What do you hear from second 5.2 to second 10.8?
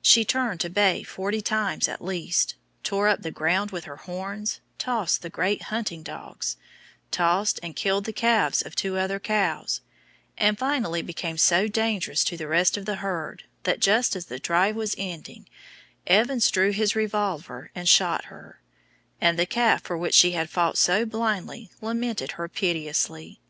and killed the calves of two other cows, and